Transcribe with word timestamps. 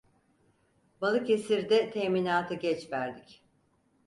Balıkesir'de 1.01 1.91
teminatı 1.91 2.53
geç 2.53 2.91
verdik. 2.91 3.43